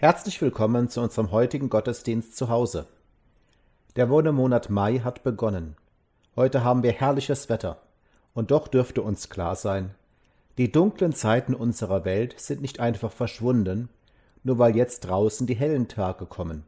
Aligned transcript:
Herzlich 0.00 0.40
willkommen 0.40 0.88
zu 0.88 1.02
unserem 1.02 1.30
heutigen 1.30 1.68
Gottesdienst 1.68 2.34
zu 2.34 2.48
Hause. 2.48 2.86
Der 3.96 4.08
Wohnemonat 4.08 4.70
Mai 4.70 5.00
hat 5.00 5.22
begonnen. 5.22 5.76
Heute 6.36 6.64
haben 6.64 6.82
wir 6.82 6.92
herrliches 6.92 7.50
Wetter. 7.50 7.82
Und 8.32 8.50
doch 8.50 8.66
dürfte 8.66 9.02
uns 9.02 9.28
klar 9.28 9.56
sein, 9.56 9.94
die 10.56 10.72
dunklen 10.72 11.12
Zeiten 11.12 11.54
unserer 11.54 12.06
Welt 12.06 12.40
sind 12.40 12.62
nicht 12.62 12.80
einfach 12.80 13.12
verschwunden, 13.12 13.90
nur 14.42 14.58
weil 14.58 14.74
jetzt 14.74 15.00
draußen 15.00 15.46
die 15.46 15.54
hellen 15.54 15.86
Tage 15.86 16.24
kommen. 16.24 16.64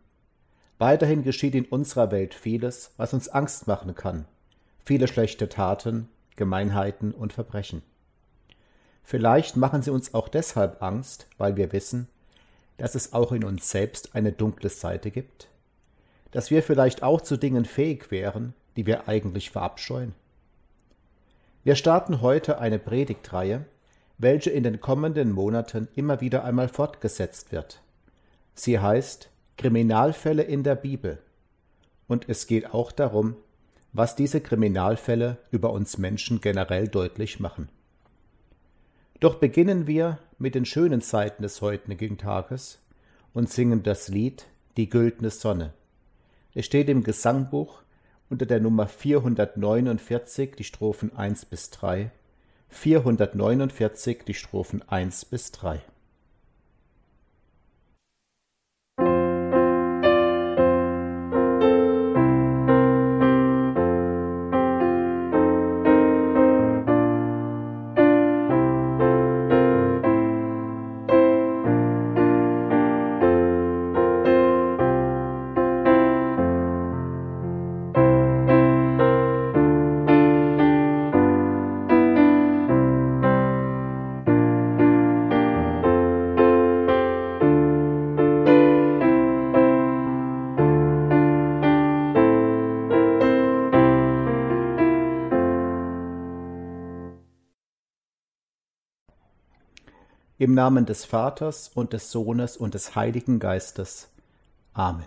Weiterhin 0.76 1.22
geschieht 1.22 1.54
in 1.54 1.64
unserer 1.64 2.10
Welt 2.10 2.34
vieles, 2.34 2.90
was 2.98 3.14
uns 3.14 3.30
Angst 3.30 3.66
machen 3.66 3.94
kann. 3.94 4.26
Viele 4.84 5.08
schlechte 5.08 5.48
Taten, 5.48 6.10
Gemeinheiten 6.36 7.12
und 7.12 7.32
Verbrechen. 7.32 7.80
Vielleicht 9.02 9.56
machen 9.56 9.80
sie 9.80 9.90
uns 9.90 10.12
auch 10.12 10.28
deshalb 10.28 10.82
Angst, 10.82 11.28
weil 11.38 11.56
wir 11.56 11.72
wissen, 11.72 12.08
dass 12.82 12.96
es 12.96 13.12
auch 13.12 13.30
in 13.30 13.44
uns 13.44 13.70
selbst 13.70 14.16
eine 14.16 14.32
dunkle 14.32 14.68
Seite 14.68 15.12
gibt? 15.12 15.46
Dass 16.32 16.50
wir 16.50 16.64
vielleicht 16.64 17.04
auch 17.04 17.20
zu 17.20 17.36
Dingen 17.36 17.64
fähig 17.64 18.10
wären, 18.10 18.54
die 18.74 18.86
wir 18.86 19.06
eigentlich 19.06 19.50
verabscheuen? 19.50 20.16
Wir 21.62 21.76
starten 21.76 22.22
heute 22.22 22.58
eine 22.58 22.80
Predigtreihe, 22.80 23.64
welche 24.18 24.50
in 24.50 24.64
den 24.64 24.80
kommenden 24.80 25.30
Monaten 25.30 25.86
immer 25.94 26.20
wieder 26.20 26.42
einmal 26.42 26.68
fortgesetzt 26.68 27.52
wird. 27.52 27.80
Sie 28.56 28.80
heißt 28.80 29.30
Kriminalfälle 29.58 30.42
in 30.42 30.64
der 30.64 30.74
Bibel. 30.74 31.18
Und 32.08 32.28
es 32.28 32.48
geht 32.48 32.74
auch 32.74 32.90
darum, 32.90 33.36
was 33.92 34.16
diese 34.16 34.40
Kriminalfälle 34.40 35.36
über 35.52 35.72
uns 35.72 35.98
Menschen 35.98 36.40
generell 36.40 36.88
deutlich 36.88 37.38
machen. 37.38 37.68
Doch 39.22 39.36
beginnen 39.36 39.86
wir 39.86 40.18
mit 40.38 40.56
den 40.56 40.64
schönen 40.64 41.00
Seiten 41.00 41.44
des 41.44 41.62
heutigen 41.62 42.18
Tages 42.18 42.80
und 43.32 43.48
singen 43.48 43.84
das 43.84 44.08
Lied 44.08 44.48
Die 44.76 44.88
güldene 44.88 45.30
Sonne. 45.30 45.74
Es 46.54 46.66
steht 46.66 46.88
im 46.88 47.04
Gesangbuch 47.04 47.82
unter 48.28 48.46
der 48.46 48.58
Nummer 48.58 48.88
449 48.88 50.56
die 50.56 50.64
Strophen 50.64 51.14
1 51.16 51.44
bis 51.44 51.70
3, 51.70 52.10
449 52.70 54.24
die 54.26 54.34
Strophen 54.34 54.82
1 54.88 55.26
bis 55.26 55.52
3. 55.52 55.80
Im 100.42 100.54
Namen 100.54 100.86
des 100.86 101.04
Vaters 101.04 101.70
und 101.72 101.92
des 101.92 102.10
Sohnes 102.10 102.56
und 102.56 102.74
des 102.74 102.96
Heiligen 102.96 103.38
Geistes. 103.38 104.08
Amen. 104.72 105.06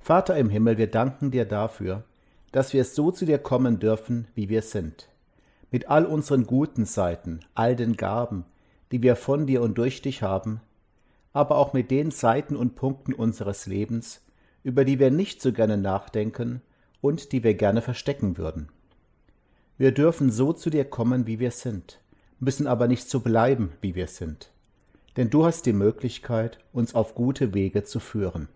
Vater 0.00 0.38
im 0.38 0.48
Himmel, 0.48 0.78
wir 0.78 0.90
danken 0.90 1.30
dir 1.30 1.44
dafür, 1.44 2.04
dass 2.50 2.72
wir 2.72 2.86
so 2.86 3.10
zu 3.10 3.26
dir 3.26 3.36
kommen 3.36 3.80
dürfen, 3.80 4.26
wie 4.34 4.48
wir 4.48 4.62
sind. 4.62 5.10
Mit 5.70 5.90
all 5.90 6.06
unseren 6.06 6.46
guten 6.46 6.86
Seiten, 6.86 7.40
all 7.54 7.76
den 7.76 7.98
Gaben, 7.98 8.46
die 8.92 9.02
wir 9.02 9.16
von 9.16 9.46
dir 9.46 9.60
und 9.60 9.76
durch 9.76 10.00
dich 10.00 10.22
haben, 10.22 10.62
aber 11.34 11.58
auch 11.58 11.74
mit 11.74 11.90
den 11.90 12.10
Seiten 12.10 12.56
und 12.56 12.76
Punkten 12.76 13.12
unseres 13.12 13.66
Lebens, 13.66 14.22
über 14.62 14.86
die 14.86 14.98
wir 14.98 15.10
nicht 15.10 15.42
so 15.42 15.52
gerne 15.52 15.76
nachdenken 15.76 16.62
und 17.02 17.32
die 17.32 17.44
wir 17.44 17.52
gerne 17.52 17.82
verstecken 17.82 18.38
würden. 18.38 18.70
Wir 19.76 19.92
dürfen 19.92 20.30
so 20.30 20.54
zu 20.54 20.70
dir 20.70 20.86
kommen, 20.86 21.26
wie 21.26 21.40
wir 21.40 21.50
sind 21.50 22.00
müssen 22.44 22.66
aber 22.66 22.86
nicht 22.86 23.08
so 23.10 23.20
bleiben, 23.20 23.72
wie 23.80 23.94
wir 23.94 24.06
sind. 24.06 24.50
Denn 25.16 25.30
du 25.30 25.44
hast 25.44 25.66
die 25.66 25.72
Möglichkeit, 25.72 26.58
uns 26.72 26.94
auf 26.94 27.14
gute 27.14 27.54
Wege 27.54 27.84
zu 27.84 28.00
führen. 28.00 28.48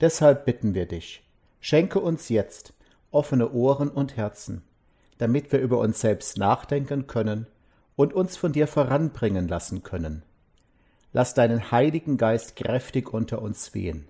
Deshalb 0.00 0.44
bitten 0.44 0.74
wir 0.74 0.86
dich, 0.86 1.22
schenke 1.60 2.00
uns 2.00 2.28
jetzt 2.28 2.72
offene 3.10 3.52
Ohren 3.52 3.88
und 3.88 4.16
Herzen, 4.16 4.62
damit 5.18 5.52
wir 5.52 5.60
über 5.60 5.78
uns 5.78 6.00
selbst 6.00 6.38
nachdenken 6.38 7.06
können 7.06 7.46
und 7.96 8.14
uns 8.14 8.36
von 8.36 8.52
dir 8.52 8.66
voranbringen 8.66 9.48
lassen 9.48 9.82
können. 9.82 10.22
Lass 11.12 11.34
deinen 11.34 11.70
Heiligen 11.70 12.16
Geist 12.16 12.56
kräftig 12.56 13.12
unter 13.12 13.42
uns 13.42 13.74
wehen. 13.74 14.06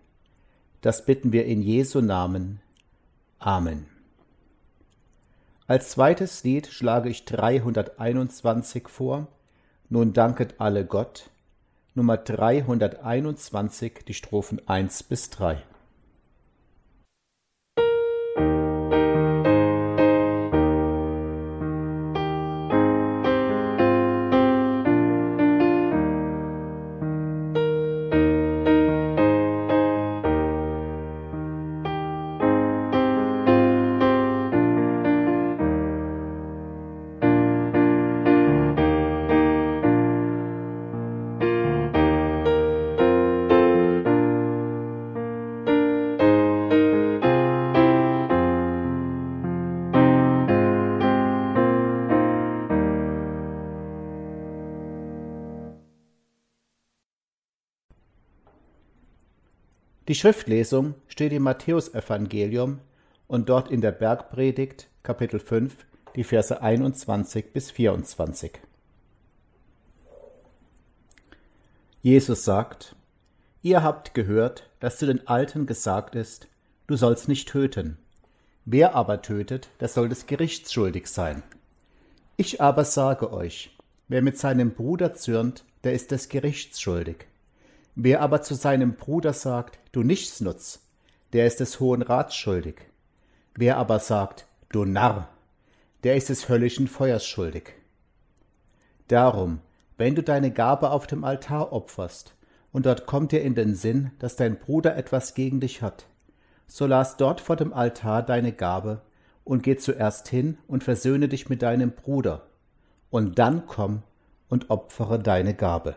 Das 0.82 1.04
bitten 1.04 1.32
wir 1.32 1.46
in 1.46 1.62
Jesu 1.62 2.00
Namen. 2.00 2.60
Amen. 3.38 3.89
Als 5.70 5.90
zweites 5.90 6.43
Lied 6.43 6.67
schlage 6.67 7.08
ich 7.08 7.25
321 7.26 8.88
vor. 8.88 9.28
Nun 9.88 10.12
danket 10.12 10.56
alle 10.58 10.84
Gott. 10.84 11.31
Nummer 11.94 12.17
321, 12.17 14.00
die 14.05 14.14
Strophen 14.14 14.61
1 14.67 15.05
bis 15.05 15.31
3. 15.31 15.62
Die 60.10 60.16
Schriftlesung 60.16 60.96
steht 61.06 61.32
im 61.32 61.44
Matthäusevangelium 61.44 62.80
und 63.28 63.48
dort 63.48 63.70
in 63.70 63.80
der 63.80 63.92
Bergpredigt 63.92 64.88
Kapitel 65.04 65.38
5 65.38 65.86
die 66.16 66.24
Verse 66.24 66.60
21 66.60 67.52
bis 67.52 67.70
24. 67.70 68.58
Jesus 72.02 72.42
sagt, 72.42 72.96
Ihr 73.62 73.84
habt 73.84 74.12
gehört, 74.14 74.68
dass 74.80 74.98
zu 74.98 75.06
den 75.06 75.28
Alten 75.28 75.66
gesagt 75.66 76.16
ist, 76.16 76.48
du 76.88 76.96
sollst 76.96 77.28
nicht 77.28 77.48
töten. 77.48 77.96
Wer 78.64 78.96
aber 78.96 79.22
tötet, 79.22 79.68
der 79.78 79.86
soll 79.86 80.08
des 80.08 80.26
Gerichts 80.26 80.72
schuldig 80.72 81.06
sein. 81.06 81.44
Ich 82.36 82.60
aber 82.60 82.84
sage 82.84 83.32
euch, 83.32 83.78
wer 84.08 84.22
mit 84.22 84.36
seinem 84.36 84.72
Bruder 84.72 85.14
zürnt, 85.14 85.64
der 85.84 85.92
ist 85.92 86.10
des 86.10 86.28
Gerichts 86.28 86.80
schuldig. 86.80 87.29
Wer 88.02 88.23
aber 88.23 88.41
zu 88.41 88.55
seinem 88.55 88.94
Bruder 88.94 89.35
sagt, 89.35 89.79
du 89.93 90.02
Nichtsnutz, 90.02 90.88
der 91.35 91.47
ist 91.47 91.61
des 91.61 91.81
Hohen 91.81 92.00
Rats 92.00 92.35
schuldig. 92.35 92.76
Wer 93.55 93.76
aber 93.76 93.99
sagt, 93.99 94.47
du 94.70 94.87
Narr, 94.87 95.29
der 96.02 96.17
ist 96.17 96.31
des 96.31 96.49
höllischen 96.49 96.88
Feuers 96.88 97.26
schuldig. 97.26 97.75
Darum, 99.08 99.58
wenn 99.99 100.14
du 100.14 100.23
deine 100.23 100.50
Gabe 100.50 100.93
auf 100.93 101.06
dem 101.06 101.25
Altar 101.25 101.75
opferst, 101.75 102.35
und 102.73 102.87
dort 102.87 103.05
kommt 103.05 103.32
dir 103.32 103.43
in 103.43 103.55
den 103.55 103.75
Sinn, 103.75 104.12
dass 104.19 104.35
dein 104.35 104.58
Bruder 104.58 104.97
etwas 104.97 105.35
gegen 105.35 105.61
dich 105.61 105.82
hat, 105.82 106.06
so 106.67 106.87
lass 106.87 107.19
dort 107.19 107.43
vor 107.43 107.56
dem 107.56 107.75
Altar 107.75 108.23
deine 108.23 108.52
Gabe 108.52 109.02
und 109.44 109.62
geh 109.62 109.76
zuerst 109.76 110.26
hin 110.26 110.56
und 110.69 110.85
versöhne 110.85 111.29
dich 111.29 111.50
mit 111.50 111.61
deinem 111.61 111.91
Bruder, 111.91 112.47
und 113.11 113.38
dann 113.38 113.67
komm 113.67 114.05
und 114.49 114.70
opfere 114.70 115.19
deine 115.19 115.52
Gabe. 115.52 115.97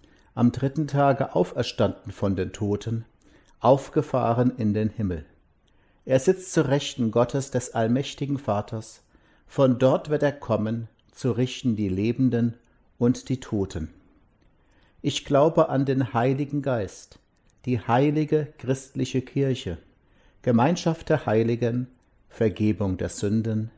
am 0.33 0.51
dritten 0.51 0.87
Tage 0.87 1.35
auferstanden 1.35 2.11
von 2.11 2.35
den 2.35 2.53
Toten, 2.53 3.05
aufgefahren 3.59 4.53
in 4.57 4.73
den 4.73 4.89
Himmel. 4.89 5.25
Er 6.05 6.19
sitzt 6.19 6.53
zu 6.53 6.67
Rechten 6.67 7.11
Gottes 7.11 7.51
des 7.51 7.73
allmächtigen 7.73 8.37
Vaters, 8.37 9.03
von 9.47 9.77
dort 9.79 10.09
wird 10.09 10.23
er 10.23 10.31
kommen, 10.31 10.87
zu 11.11 11.31
richten 11.31 11.75
die 11.75 11.89
Lebenden 11.89 12.55
und 12.97 13.29
die 13.29 13.39
Toten. 13.39 13.89
Ich 15.01 15.25
glaube 15.25 15.69
an 15.69 15.85
den 15.85 16.13
Heiligen 16.13 16.61
Geist, 16.61 17.19
die 17.65 17.79
heilige 17.79 18.47
christliche 18.57 19.21
Kirche, 19.21 19.77
Gemeinschaft 20.41 21.09
der 21.09 21.25
Heiligen, 21.25 21.87
Vergebung 22.29 22.97
der 22.97 23.09
Sünden, 23.09 23.71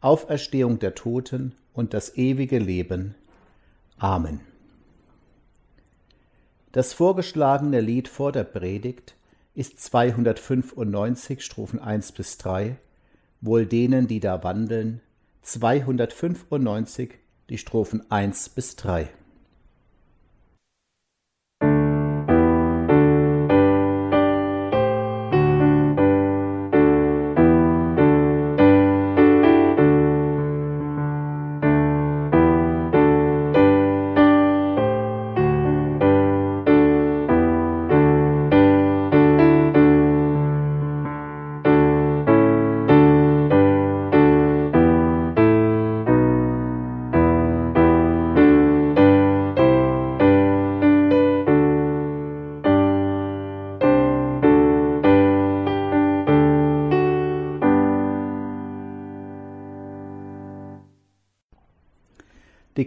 Auferstehung 0.00 0.78
der 0.78 0.94
Toten 0.94 1.54
und 1.74 1.92
das 1.92 2.16
ewige 2.16 2.58
Leben. 2.58 3.14
Amen. 3.98 4.40
Das 6.72 6.92
vorgeschlagene 6.92 7.80
Lied 7.80 8.06
vor 8.06 8.30
der 8.30 8.44
Predigt 8.44 9.16
ist 9.54 9.80
295 9.80 11.44
Strophen 11.44 11.80
1 11.80 12.12
bis 12.12 12.38
3, 12.38 12.76
wohl 13.40 13.66
denen, 13.66 14.06
die 14.06 14.20
da 14.20 14.44
wandeln, 14.44 15.00
295 15.42 17.18
die 17.48 17.58
Strophen 17.58 18.08
1 18.08 18.50
bis 18.50 18.76
3. 18.76 19.08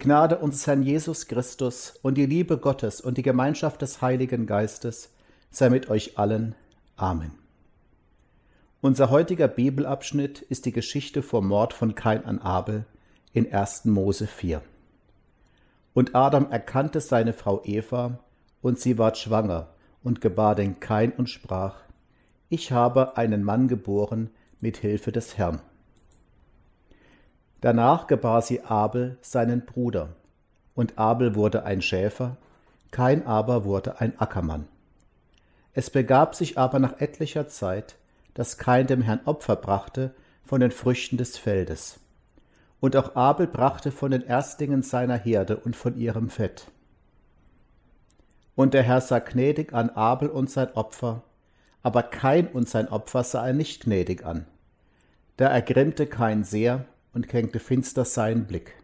Gnade 0.03 0.39
unseres 0.39 0.67
Herrn 0.67 0.83
Jesus 0.83 1.27
Christus 1.29 1.98
und 2.01 2.15
die 2.15 2.25
Liebe 2.25 2.57
Gottes 2.57 3.00
und 3.00 3.17
die 3.17 3.22
Gemeinschaft 3.22 3.81
des 3.81 4.01
Heiligen 4.01 4.45
Geistes 4.45 5.13
sei 5.50 5.69
mit 5.69 5.89
euch 5.89 6.17
allen. 6.17 6.55
Amen. 6.98 7.31
Unser 8.81 9.10
heutiger 9.12 9.48
Bibelabschnitt 9.48 10.41
ist 10.41 10.65
die 10.65 10.74
Geschichte 10.74 11.24
vom 11.24 11.48
Mord 11.48 11.72
von 11.72 11.95
Kain 11.95 12.25
an 12.25 12.39
Abel 12.39 12.86
in 13.31 13.53
1. 13.53 13.86
Mose 13.86 14.27
4. 14.27 14.62
Und 15.93 16.15
Adam 16.15 16.51
erkannte 16.51 17.00
seine 17.00 17.31
Frau 17.31 17.62
Eva, 17.63 18.19
und 18.62 18.81
sie 18.81 18.98
ward 18.98 19.17
schwanger 19.17 19.69
und 20.03 20.19
gebar 20.19 20.55
den 20.55 20.81
Kain 20.81 21.13
und 21.13 21.29
sprach, 21.29 21.77
Ich 22.50 22.74
habe 22.74 23.15
einen 23.15 23.41
Mann 23.41 23.69
geboren 23.69 24.31
mit 24.60 24.75
Hilfe 24.75 25.13
des 25.13 25.38
Herrn. 25.38 25.62
Danach 27.63 28.08
gebar 28.08 28.41
sie 28.41 28.62
Abel, 28.65 29.17
seinen 29.22 29.65
Bruder, 29.65 30.10
und 30.75 30.98
Abel 30.98 31.34
wurde 31.34 31.63
ein 31.63 31.82
Schäfer, 31.82 32.36
Kain 32.91 33.25
aber 33.25 33.63
wurde 33.63 34.01
ein 34.01 34.20
Ackermann. 34.20 34.67
Es 35.72 35.89
begab 35.89 36.36
sich 36.36 36.58
aber 36.58 36.79
nach 36.79 37.00
etlicher 37.00 37.48
Zeit, 37.48 37.96
dass 38.34 38.58
Kain 38.58 38.86
dem 38.86 39.01
Herrn 39.01 39.22
Opfer 39.24 39.55
brachte 39.55 40.13
von 40.43 40.60
den 40.60 40.72
Früchten 40.72 41.15
des 41.15 41.38
Feldes. 41.38 42.01
Und 42.82 42.98
auch 42.98 43.15
Abel 43.15 43.48
brachte 43.48 43.93
von 43.93 44.12
den 44.12 44.24
Erstlingen 44.24 44.82
seiner 44.82 45.15
Herde 45.15 45.55
und 45.55 45.77
von 45.77 45.96
ihrem 45.96 46.29
Fett. 46.29 46.67
Und 48.55 48.74
der 48.74 48.84
Herr 48.84 49.00
sah 49.00 49.20
gnädig 49.20 49.72
an 49.72 49.89
Abel 49.89 50.27
und 50.27 50.50
sein 50.50 50.74
Opfer, 50.74 51.24
aber 51.82 52.03
Kain 52.03 52.48
und 52.48 52.67
sein 52.67 52.89
Opfer 52.89 53.24
sah 53.24 53.48
er 53.48 53.53
nicht 53.53 53.86
gnädig 53.86 54.25
an. 54.25 54.48
Da 55.38 55.48
ergrimmte 55.48 56.08
Kain 56.08 56.43
sehr 56.43 56.84
und 57.13 57.27
kränkte 57.27 57.60
finster 57.60 58.05
seinen 58.05 58.46
Blick. 58.46 58.75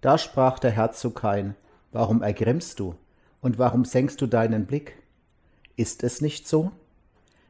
Da 0.00 0.18
sprach 0.18 0.58
der 0.58 0.70
Herr 0.70 0.92
zu 0.92 1.10
Kain, 1.10 1.54
Warum 1.92 2.22
ergrimmst 2.22 2.80
du 2.80 2.94
und 3.42 3.58
warum 3.58 3.84
senkst 3.84 4.20
du 4.20 4.26
deinen 4.26 4.66
Blick? 4.66 4.96
Ist 5.76 6.02
es 6.02 6.20
nicht 6.20 6.48
so? 6.48 6.72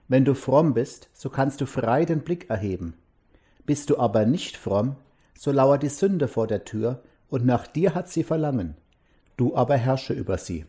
Wenn 0.08 0.24
du 0.24 0.34
fromm 0.34 0.74
bist, 0.74 1.08
so 1.12 1.30
kannst 1.30 1.60
du 1.60 1.66
frei 1.66 2.04
den 2.04 2.22
Blick 2.22 2.50
erheben. 2.50 2.94
Bist 3.64 3.88
du 3.88 3.98
aber 3.98 4.26
nicht 4.26 4.56
fromm, 4.56 4.96
so 5.38 5.52
lauert 5.52 5.82
die 5.82 5.88
Sünde 5.88 6.28
vor 6.28 6.46
der 6.46 6.64
Tür, 6.64 7.02
und 7.28 7.46
nach 7.46 7.66
dir 7.66 7.94
hat 7.94 8.08
sie 8.08 8.24
Verlangen, 8.24 8.76
du 9.36 9.56
aber 9.56 9.76
herrsche 9.76 10.12
über 10.12 10.36
sie. 10.38 10.66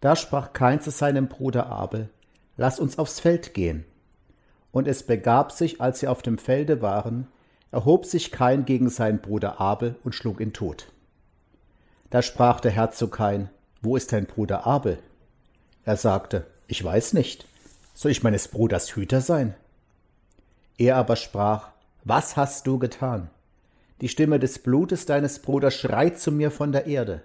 Da 0.00 0.16
sprach 0.16 0.52
Kain 0.52 0.80
zu 0.80 0.90
seinem 0.90 1.28
Bruder 1.28 1.66
Abel, 1.66 2.08
Lass 2.56 2.80
uns 2.80 2.98
aufs 2.98 3.20
Feld 3.20 3.52
gehen. 3.52 3.84
Und 4.72 4.88
es 4.88 5.02
begab 5.02 5.52
sich, 5.52 5.80
als 5.80 6.00
sie 6.00 6.08
auf 6.08 6.22
dem 6.22 6.38
Felde 6.38 6.80
waren, 6.80 7.28
erhob 7.70 8.06
sich 8.06 8.30
Kain 8.30 8.64
gegen 8.64 8.88
seinen 8.88 9.20
Bruder 9.20 9.60
Abel 9.60 9.96
und 10.04 10.14
schlug 10.14 10.40
ihn 10.40 10.52
tot. 10.52 10.92
Da 12.10 12.22
sprach 12.22 12.60
der 12.60 12.70
Herr 12.70 12.90
zu 12.90 13.08
Kain, 13.08 13.50
Wo 13.82 13.96
ist 13.96 14.12
dein 14.12 14.26
Bruder 14.26 14.66
Abel? 14.66 14.98
Er 15.84 15.96
sagte, 15.96 16.46
Ich 16.68 16.82
weiß 16.82 17.12
nicht. 17.12 17.46
Soll 17.94 18.10
ich 18.10 18.22
meines 18.22 18.48
Bruders 18.48 18.94
Hüter 18.94 19.20
sein? 19.20 19.54
Er 20.78 20.96
aber 20.96 21.16
sprach, 21.16 21.70
Was 22.04 22.36
hast 22.36 22.66
du 22.66 22.78
getan? 22.78 23.30
Die 24.00 24.08
Stimme 24.08 24.38
des 24.38 24.58
Blutes 24.58 25.06
deines 25.06 25.38
Bruders 25.40 25.74
schreit 25.74 26.18
zu 26.18 26.30
mir 26.30 26.50
von 26.50 26.70
der 26.70 26.86
Erde. 26.86 27.22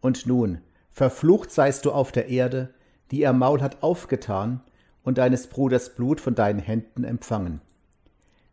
Und 0.00 0.26
nun, 0.26 0.60
verflucht 0.92 1.50
seist 1.50 1.84
du 1.84 1.92
auf 1.92 2.12
der 2.12 2.28
Erde, 2.28 2.72
die 3.10 3.20
ihr 3.20 3.32
Maul 3.32 3.60
hat 3.60 3.82
aufgetan 3.82 4.60
und 5.02 5.18
deines 5.18 5.48
Bruders 5.48 5.94
Blut 5.94 6.20
von 6.20 6.34
deinen 6.34 6.60
Händen 6.60 7.04
empfangen. 7.04 7.60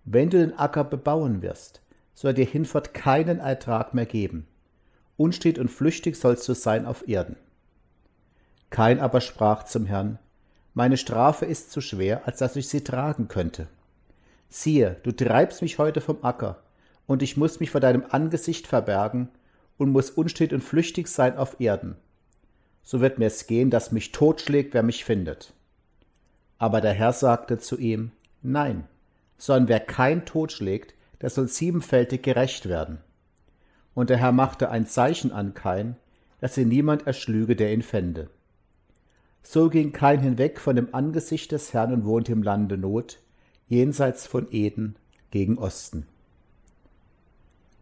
Wenn 0.10 0.30
du 0.30 0.38
den 0.38 0.58
Acker 0.58 0.86
bebauen 0.86 1.42
wirst, 1.42 1.82
soll 2.14 2.34
dir 2.34 2.46
hinfort 2.46 2.94
keinen 2.94 3.40
Ertrag 3.40 3.94
mehr 3.94 4.06
geben. 4.06 4.48
Unstet 5.18 5.60
und 5.60 5.68
flüchtig 5.68 6.16
sollst 6.16 6.48
du 6.48 6.54
sein 6.54 6.86
auf 6.86 7.10
Erden. 7.10 7.36
Kain 8.70 9.02
aber 9.02 9.20
sprach 9.20 9.64
zum 9.64 9.86
Herrn, 9.86 10.18
meine 10.74 10.96
Strafe 10.96 11.46
ist 11.46 11.74
zu 11.74 11.82
schwer, 11.82 12.26
als 12.26 12.38
dass 12.38 12.56
ich 12.56 12.70
sie 12.70 12.86
tragen 12.86 13.28
könnte. 13.28 13.68
Siehe, 14.48 14.96
du 15.04 15.12
treibst 15.12 15.62
mich 15.62 15.78
heute 15.78 16.00
vom 16.00 16.24
Acker, 16.24 16.64
und 17.06 17.22
ich 17.22 17.36
muss 17.36 17.60
mich 17.60 17.72
vor 17.72 17.82
deinem 17.82 18.06
Angesicht 18.10 18.66
verbergen 18.66 19.28
und 19.78 19.92
muss 19.92 20.10
unstet 20.10 20.54
und 20.54 20.64
flüchtig 20.64 21.10
sein 21.10 21.36
auf 21.36 21.60
Erden. 21.60 21.98
So 22.82 23.02
wird 23.02 23.20
mir's 23.20 23.46
gehen, 23.46 23.72
dass 23.72 23.92
mich 23.92 24.14
totschlägt, 24.14 24.74
wer 24.74 24.84
mich 24.84 25.04
findet. 25.04 25.52
Aber 26.60 26.80
der 26.80 26.94
Herr 26.94 27.12
sagte 27.12 27.58
zu 27.58 27.78
ihm, 27.78 28.12
Nein, 28.42 28.86
sondern 29.38 29.70
wer 29.70 29.80
kein 29.80 30.26
Tod 30.26 30.52
schlägt, 30.52 30.94
der 31.22 31.30
soll 31.30 31.48
siebenfältig 31.48 32.22
gerecht 32.22 32.68
werden. 32.68 33.00
Und 33.94 34.10
der 34.10 34.18
Herr 34.18 34.32
machte 34.32 34.70
ein 34.70 34.86
Zeichen 34.86 35.32
an 35.32 35.54
Kain, 35.54 35.96
dass 36.40 36.58
ihn 36.58 36.68
niemand 36.68 37.08
erschlüge, 37.08 37.56
der 37.56 37.74
ihn 37.74 37.82
fände. 37.82 38.30
So 39.42 39.70
ging 39.70 39.92
Kain 39.92 40.20
hinweg 40.20 40.60
von 40.60 40.76
dem 40.76 40.94
Angesicht 40.94 41.52
des 41.52 41.74
Herrn 41.74 41.94
und 41.94 42.06
wohnte 42.06 42.32
im 42.32 42.44
Lande 42.44 42.78
Not, 42.78 43.20
jenseits 43.68 44.28
von 44.28 44.48
Eden 44.52 44.96
gegen 45.32 45.58
Osten. 45.58 46.06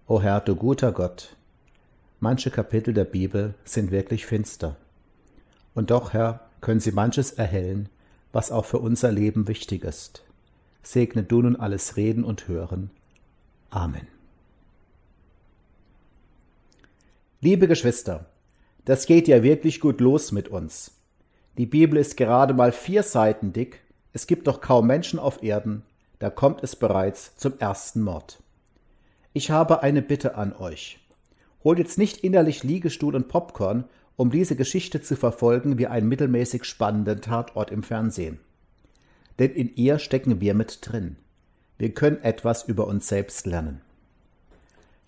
O 0.07 0.21
Herr, 0.21 0.39
du 0.39 0.55
guter 0.55 0.91
Gott, 0.91 1.35
manche 2.19 2.51
Kapitel 2.51 2.93
der 2.93 3.05
Bibel 3.05 3.55
sind 3.65 3.91
wirklich 3.91 4.25
finster. 4.25 4.77
Und 5.73 5.91
doch, 5.91 6.13
Herr, 6.13 6.47
können 6.61 6.79
sie 6.79 6.91
manches 6.91 7.31
erhellen, 7.31 7.89
was 8.31 8.51
auch 8.51 8.65
für 8.65 8.79
unser 8.79 9.11
Leben 9.11 9.47
wichtig 9.47 9.83
ist 9.83 10.24
segne 10.85 11.23
du 11.23 11.41
nun 11.41 11.55
alles 11.55 11.97
Reden 11.97 12.23
und 12.23 12.47
Hören. 12.47 12.89
Amen. 13.69 14.07
Liebe 17.41 17.67
Geschwister, 17.67 18.25
das 18.85 19.05
geht 19.05 19.27
ja 19.27 19.43
wirklich 19.43 19.79
gut 19.79 19.99
los 19.99 20.31
mit 20.31 20.47
uns. 20.47 20.91
Die 21.57 21.65
Bibel 21.65 21.97
ist 21.99 22.17
gerade 22.17 22.53
mal 22.53 22.71
vier 22.71 23.03
Seiten 23.03 23.53
dick, 23.53 23.81
es 24.13 24.27
gibt 24.27 24.47
doch 24.47 24.61
kaum 24.61 24.87
Menschen 24.87 25.19
auf 25.19 25.43
Erden, 25.43 25.83
da 26.19 26.29
kommt 26.29 26.63
es 26.63 26.75
bereits 26.75 27.35
zum 27.35 27.57
ersten 27.59 28.01
Mord. 28.01 28.41
Ich 29.33 29.51
habe 29.51 29.83
eine 29.83 30.01
Bitte 30.01 30.35
an 30.35 30.53
euch. 30.53 30.99
Holt 31.63 31.79
jetzt 31.79 31.97
nicht 31.97 32.17
innerlich 32.17 32.63
Liegestuhl 32.63 33.15
und 33.15 33.27
Popcorn 33.27 33.85
um 34.17 34.31
diese 34.31 34.55
Geschichte 34.55 35.01
zu 35.01 35.15
verfolgen 35.15 35.77
wie 35.77 35.87
einen 35.87 36.07
mittelmäßig 36.07 36.63
spannenden 36.63 37.21
Tatort 37.21 37.71
im 37.71 37.83
Fernsehen. 37.83 38.39
Denn 39.39 39.51
in 39.51 39.75
ihr 39.75 39.99
stecken 39.99 40.41
wir 40.41 40.53
mit 40.53 40.79
drin. 40.81 41.17
Wir 41.77 41.93
können 41.93 42.23
etwas 42.23 42.63
über 42.63 42.87
uns 42.87 43.07
selbst 43.07 43.45
lernen. 43.45 43.81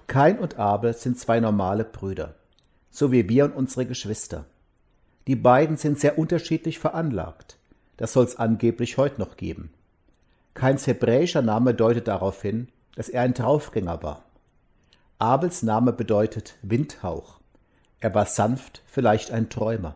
Kain 0.07 0.39
und 0.39 0.57
Abel 0.57 0.93
sind 0.93 1.19
zwei 1.19 1.39
normale 1.39 1.83
Brüder, 1.83 2.35
so 2.91 3.11
wie 3.11 3.27
wir 3.29 3.45
und 3.45 3.53
unsere 3.53 3.85
Geschwister. 3.85 4.45
Die 5.27 5.35
beiden 5.35 5.75
sind 5.75 5.99
sehr 5.99 6.17
unterschiedlich 6.17 6.79
veranlagt. 6.79 7.57
Das 7.97 8.13
soll 8.13 8.25
es 8.25 8.37
angeblich 8.37 8.97
heute 8.97 9.19
noch 9.19 9.35
geben. 9.35 9.71
Kains 10.53 10.87
hebräischer 10.87 11.41
Name 11.41 11.73
deutet 11.73 12.07
darauf 12.07 12.41
hin, 12.41 12.69
dass 12.95 13.09
er 13.09 13.21
ein 13.21 13.33
Draufgänger 13.33 14.01
war. 14.01 14.23
Abels 15.19 15.63
Name 15.63 15.93
bedeutet 15.93 16.55
Windhauch. 16.61 17.39
Er 17.99 18.13
war 18.13 18.25
sanft, 18.25 18.81
vielleicht 18.85 19.31
ein 19.31 19.49
Träumer. 19.49 19.95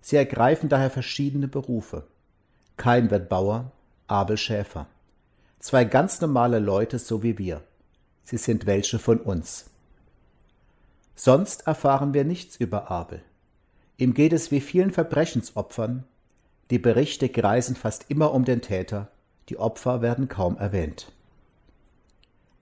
Sie 0.00 0.16
ergreifen 0.16 0.68
daher 0.68 0.90
verschiedene 0.90 1.48
Berufe. 1.48 2.06
Kain 2.78 3.10
wird 3.10 3.28
Bauer, 3.28 3.72
Abel 4.06 4.36
Schäfer. 4.36 4.86
Zwei 5.58 5.84
ganz 5.84 6.20
normale 6.20 6.60
Leute, 6.60 7.00
so 7.00 7.24
wie 7.24 7.36
wir. 7.36 7.60
Sie 8.22 8.36
sind 8.36 8.66
welche 8.66 9.00
von 9.00 9.18
uns. 9.18 9.68
Sonst 11.16 11.66
erfahren 11.66 12.14
wir 12.14 12.24
nichts 12.24 12.54
über 12.54 12.88
Abel. 12.88 13.20
Ihm 13.96 14.14
geht 14.14 14.32
es 14.32 14.52
wie 14.52 14.60
vielen 14.60 14.92
Verbrechensopfern. 14.92 16.04
Die 16.70 16.78
Berichte 16.78 17.28
kreisen 17.28 17.74
fast 17.74 18.06
immer 18.10 18.32
um 18.32 18.44
den 18.44 18.62
Täter, 18.62 19.08
die 19.48 19.58
Opfer 19.58 20.00
werden 20.00 20.28
kaum 20.28 20.56
erwähnt. 20.56 21.10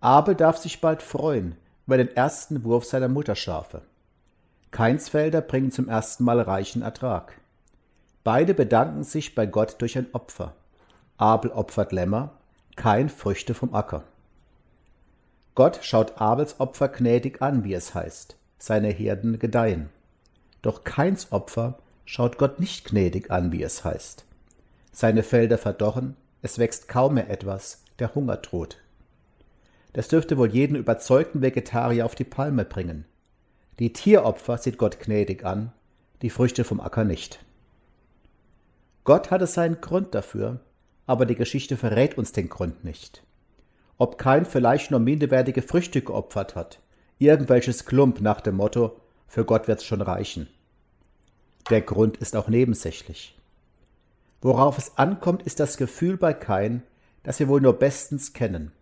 Abel 0.01 0.35
darf 0.35 0.57
sich 0.57 0.81
bald 0.81 1.03
freuen 1.03 1.57
über 1.87 1.99
den 1.99 2.09
ersten 2.09 2.65
Wurf 2.65 2.87
seiner 2.87 3.09
Mutterschafe. 3.09 3.83
Keinsfelder 4.71 5.43
bringen 5.43 5.73
zum 5.73 5.91
ersten 5.91 6.25
Mal 6.25 6.41
reichen 6.41 6.81
Ertrag. 6.81 7.39
Beide 8.27 8.55
bedanken 8.55 9.05
sich 9.05 9.37
bei 9.37 9.47
Gott 9.47 9.77
durch 9.79 9.97
ein 9.97 10.09
Opfer. 10.13 10.57
Abel 11.17 11.53
opfert 11.53 11.93
Lämmer, 11.93 12.33
kein 12.75 13.09
Früchte 13.09 13.55
vom 13.55 13.73
Acker. 13.73 14.03
Gott 15.55 15.79
schaut 15.83 16.21
Abels 16.21 16.59
Opfer 16.59 16.89
gnädig 16.89 17.41
an, 17.41 17.63
wie 17.63 17.73
es 17.73 17.95
heißt. 17.95 18.37
Seine 18.59 18.89
Herden 18.89 19.39
gedeihen. 19.39 19.91
Doch 20.61 20.83
Keins 20.83 21.31
Opfer 21.31 21.79
schaut 22.05 22.37
Gott 22.37 22.59
nicht 22.59 22.87
gnädig 22.87 23.31
an, 23.31 23.53
wie 23.53 23.63
es 23.63 23.85
heißt. 23.85 24.25
Seine 24.91 25.23
Felder 25.23 25.57
verdorren, 25.57 26.17
es 26.43 26.59
wächst 26.59 26.89
kaum 26.89 27.15
mehr 27.15 27.31
etwas, 27.31 27.85
der 28.01 28.17
Hunger 28.17 28.39
droht. 28.39 28.79
Das 29.93 30.09
dürfte 30.09 30.37
wohl 30.37 30.53
jeden 30.53 30.75
überzeugten 30.75 31.43
Vegetarier 31.43 32.05
auf 32.05 32.17
die 32.17 32.25
Palme 32.25 32.65
bringen. 32.65 33.05
Die 33.79 33.93
Tieropfer 33.93 34.59
sieht 34.59 34.79
Gott 34.79 34.99
gnädig 34.99 35.45
an, 35.45 35.71
die 36.23 36.31
Früchte 36.31 36.65
vom 36.65 36.81
Acker 36.81 37.05
nicht. 37.05 37.46
Gott 39.07 39.31
hatte 39.31 39.47
seinen 39.47 39.81
Grund 39.81 40.17
dafür, 40.17 40.59
aber 41.07 41.27
die 41.27 41.37
Geschichte 41.37 41.77
verrät 41.77 42.19
uns 42.19 42.33
den 42.33 42.49
Grund 42.49 42.85
nicht. 42.85 43.23
Ob 43.99 44.19
kein 44.19 44.45
vielleicht 44.45 44.91
nur 44.91 44.99
minderwertige 44.99 45.63
Früchte 45.63 46.03
geopfert 46.03 46.57
hat, 46.57 46.81
irgendwelches 47.21 47.85
Klump 47.85 48.21
nach 48.21 48.41
dem 48.41 48.57
Motto, 48.57 49.01
für 49.29 49.45
Gott 49.45 49.69
wird's 49.69 49.85
schon 49.85 50.01
reichen. 50.01 50.49
Der 51.71 51.83
Grund 51.83 52.17
ist 52.17 52.35
auch 52.35 52.49
nebensächlich. 52.49 53.39
Worauf 54.43 54.77
es 54.77 54.99
ankommt, 54.99 55.45
ist 55.45 55.61
das 55.61 55.77
Gefühl 55.77 56.17
bei 56.17 56.35
Kain, 56.35 56.83
das 57.23 57.39
wir 57.39 57.47
wohl 57.47 57.61
nur 57.61 57.75
bestens 57.75 58.33
kennen. 58.33 58.73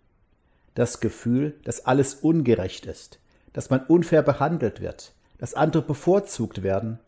Das 0.74 1.00
Gefühl, 1.00 1.54
dass 1.64 1.84
alles 1.84 2.14
ungerecht 2.14 2.86
ist, 2.86 3.18
dass 3.52 3.68
man 3.68 3.84
unfair 3.84 4.22
behandelt 4.22 4.80
wird, 4.80 5.12
dass 5.36 5.52
andere 5.52 5.82
bevorzugt 5.82 6.62
werden, 6.62 6.98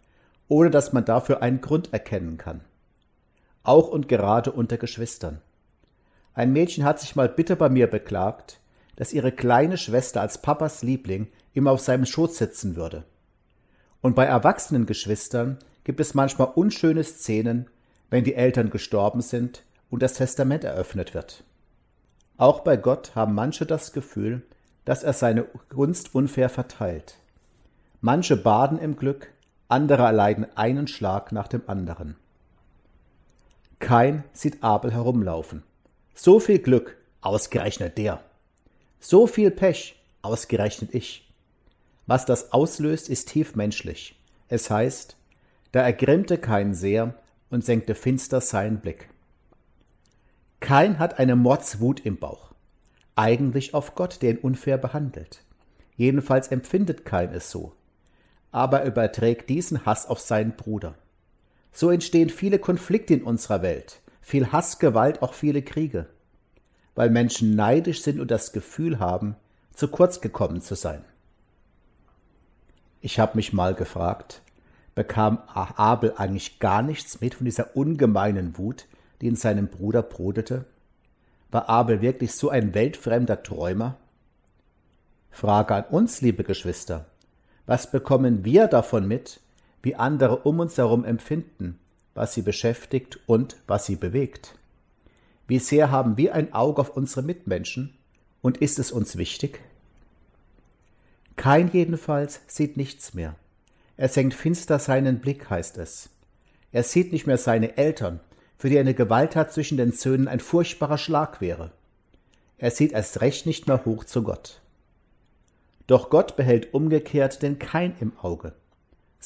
ohne 0.48 0.68
dass 0.70 0.92
man 0.92 1.06
dafür 1.06 1.40
einen 1.40 1.62
Grund 1.62 1.94
erkennen 1.94 2.36
kann. 2.36 2.60
Auch 3.66 3.88
und 3.88 4.06
gerade 4.06 4.52
unter 4.52 4.78
Geschwistern. 4.78 5.40
Ein 6.34 6.52
Mädchen 6.52 6.84
hat 6.84 7.00
sich 7.00 7.16
mal 7.16 7.28
bitter 7.28 7.56
bei 7.56 7.68
mir 7.68 7.88
beklagt, 7.88 8.60
dass 8.94 9.12
ihre 9.12 9.32
kleine 9.32 9.76
Schwester 9.76 10.20
als 10.20 10.40
Papas 10.40 10.84
Liebling 10.84 11.26
immer 11.52 11.72
auf 11.72 11.80
seinem 11.80 12.06
Schoß 12.06 12.38
sitzen 12.38 12.76
würde. 12.76 13.02
Und 14.02 14.14
bei 14.14 14.24
erwachsenen 14.24 14.86
Geschwistern 14.86 15.58
gibt 15.82 15.98
es 15.98 16.14
manchmal 16.14 16.52
unschöne 16.54 17.02
Szenen, 17.02 17.66
wenn 18.08 18.22
die 18.22 18.36
Eltern 18.36 18.70
gestorben 18.70 19.20
sind 19.20 19.64
und 19.90 20.00
das 20.00 20.14
Testament 20.14 20.62
eröffnet 20.62 21.12
wird. 21.12 21.42
Auch 22.36 22.60
bei 22.60 22.76
Gott 22.76 23.16
haben 23.16 23.34
manche 23.34 23.66
das 23.66 23.92
Gefühl, 23.92 24.42
dass 24.84 25.02
er 25.02 25.12
seine 25.12 25.44
Gunst 25.70 26.14
unfair 26.14 26.50
verteilt. 26.50 27.16
Manche 28.00 28.36
baden 28.36 28.78
im 28.78 28.94
Glück, 28.94 29.32
andere 29.66 30.04
erleiden 30.04 30.46
einen 30.54 30.86
Schlag 30.86 31.32
nach 31.32 31.48
dem 31.48 31.62
anderen. 31.66 32.14
Kein 33.78 34.24
sieht 34.32 34.62
Abel 34.62 34.92
herumlaufen. 34.92 35.62
So 36.14 36.40
viel 36.40 36.58
Glück, 36.58 36.96
ausgerechnet 37.20 37.98
der. 37.98 38.22
So 39.00 39.26
viel 39.26 39.50
Pech, 39.50 39.96
ausgerechnet 40.22 40.94
ich. 40.94 41.30
Was 42.06 42.24
das 42.24 42.52
auslöst, 42.52 43.08
ist 43.08 43.28
tief 43.28 43.54
menschlich. 43.54 44.18
Es 44.48 44.70
heißt, 44.70 45.16
da 45.72 45.80
ergrimmte 45.80 46.38
Kain 46.38 46.72
sehr 46.72 47.14
und 47.50 47.64
senkte 47.64 47.94
finster 47.94 48.40
seinen 48.40 48.80
Blick. 48.80 49.08
Kain 50.60 50.98
hat 50.98 51.18
eine 51.18 51.36
Mordswut 51.36 52.00
im 52.00 52.16
Bauch. 52.16 52.52
Eigentlich 53.14 53.74
auf 53.74 53.94
Gott, 53.94 54.22
der 54.22 54.30
ihn 54.30 54.38
unfair 54.38 54.78
behandelt. 54.78 55.42
Jedenfalls 55.96 56.48
empfindet 56.48 57.04
Kain 57.04 57.32
es 57.32 57.50
so. 57.50 57.72
Aber 58.52 58.80
er 58.80 58.86
überträgt 58.86 59.50
diesen 59.50 59.84
Hass 59.84 60.06
auf 60.06 60.20
seinen 60.20 60.52
Bruder. 60.52 60.94
So 61.76 61.90
entstehen 61.90 62.30
viele 62.30 62.58
Konflikte 62.58 63.12
in 63.12 63.22
unserer 63.22 63.60
Welt, 63.60 64.00
viel 64.22 64.50
Hass, 64.50 64.78
Gewalt, 64.78 65.20
auch 65.20 65.34
viele 65.34 65.60
Kriege. 65.60 66.06
Weil 66.94 67.10
Menschen 67.10 67.54
neidisch 67.54 68.00
sind 68.00 68.18
und 68.18 68.30
das 68.30 68.52
Gefühl 68.52 68.98
haben, 68.98 69.36
zu 69.74 69.88
kurz 69.88 70.22
gekommen 70.22 70.62
zu 70.62 70.74
sein. 70.74 71.04
Ich 73.02 73.18
habe 73.20 73.36
mich 73.36 73.52
mal 73.52 73.74
gefragt, 73.74 74.40
bekam 74.94 75.36
Abel 75.52 76.14
eigentlich 76.16 76.60
gar 76.60 76.80
nichts 76.80 77.20
mit 77.20 77.34
von 77.34 77.44
dieser 77.44 77.76
ungemeinen 77.76 78.56
Wut, 78.56 78.86
die 79.20 79.26
in 79.26 79.36
seinem 79.36 79.68
Bruder 79.68 80.00
brodelte? 80.00 80.64
War 81.50 81.68
Abel 81.68 82.00
wirklich 82.00 82.32
so 82.32 82.48
ein 82.48 82.72
weltfremder 82.72 83.42
Träumer? 83.42 83.98
Frage 85.30 85.74
an 85.74 85.84
uns, 85.90 86.22
liebe 86.22 86.42
Geschwister. 86.42 87.04
Was 87.66 87.90
bekommen 87.90 88.46
wir 88.46 88.66
davon 88.66 89.06
mit, 89.06 89.40
wie 89.86 89.94
andere 89.94 90.38
um 90.38 90.58
uns 90.58 90.76
herum 90.76 91.04
empfinden, 91.04 91.78
was 92.12 92.34
sie 92.34 92.42
beschäftigt 92.42 93.20
und 93.26 93.56
was 93.68 93.86
sie 93.86 93.94
bewegt? 93.94 94.58
Wie 95.46 95.60
sehr 95.60 95.92
haben 95.92 96.16
wir 96.16 96.34
ein 96.34 96.52
Auge 96.52 96.80
auf 96.80 96.96
unsere 96.96 97.22
Mitmenschen 97.22 97.94
und 98.42 98.58
ist 98.58 98.80
es 98.80 98.90
uns 98.90 99.16
wichtig? 99.16 99.60
Kein 101.36 101.70
jedenfalls 101.72 102.40
sieht 102.48 102.76
nichts 102.76 103.14
mehr. 103.14 103.36
Er 103.96 104.08
senkt 104.08 104.34
finster 104.34 104.80
seinen 104.80 105.20
Blick, 105.20 105.50
heißt 105.50 105.78
es. 105.78 106.10
Er 106.72 106.82
sieht 106.82 107.12
nicht 107.12 107.28
mehr 107.28 107.38
seine 107.38 107.76
Eltern, 107.76 108.18
für 108.58 108.68
die 108.68 108.80
eine 108.80 108.92
Gewalttat 108.92 109.52
zwischen 109.52 109.78
den 109.78 109.92
Söhnen 109.92 110.26
ein 110.26 110.40
furchtbarer 110.40 110.98
Schlag 110.98 111.40
wäre. 111.40 111.70
Er 112.58 112.72
sieht 112.72 112.90
erst 112.90 113.20
recht 113.20 113.46
nicht 113.46 113.68
mehr 113.68 113.84
hoch 113.84 114.02
zu 114.02 114.24
Gott. 114.24 114.60
Doch 115.86 116.10
Gott 116.10 116.34
behält 116.34 116.74
umgekehrt 116.74 117.40
den 117.40 117.60
Kain 117.60 117.94
im 118.00 118.18
Auge. 118.18 118.52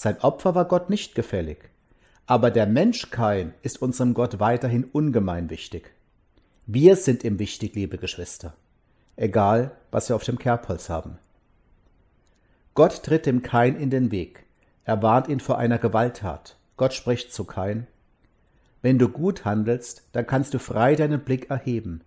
Sein 0.02 0.18
Opfer 0.22 0.54
war 0.54 0.64
Gott 0.64 0.88
nicht 0.88 1.14
gefällig. 1.14 1.68
Aber 2.24 2.50
der 2.50 2.64
Mensch 2.64 3.10
Kain 3.10 3.52
ist 3.60 3.82
unserem 3.82 4.14
Gott 4.14 4.40
weiterhin 4.40 4.84
ungemein 4.84 5.50
wichtig. 5.50 5.92
Wir 6.64 6.96
sind 6.96 7.22
ihm 7.22 7.38
wichtig, 7.38 7.74
liebe 7.74 7.98
Geschwister. 7.98 8.54
Egal, 9.16 9.72
was 9.90 10.08
wir 10.08 10.16
auf 10.16 10.24
dem 10.24 10.38
Kerbholz 10.38 10.88
haben. 10.88 11.18
Gott 12.72 13.02
tritt 13.02 13.26
dem 13.26 13.42
Kain 13.42 13.76
in 13.76 13.90
den 13.90 14.10
Weg. 14.10 14.46
Er 14.84 15.02
warnt 15.02 15.28
ihn 15.28 15.38
vor 15.38 15.58
einer 15.58 15.76
Gewalttat. 15.76 16.56
Gott 16.78 16.94
spricht 16.94 17.30
zu 17.34 17.44
Kain. 17.44 17.86
Wenn 18.80 18.98
du 18.98 19.10
gut 19.10 19.44
handelst, 19.44 20.04
dann 20.12 20.26
kannst 20.26 20.54
du 20.54 20.58
frei 20.58 20.94
deinen 20.94 21.20
Blick 21.20 21.50
erheben. 21.50 22.00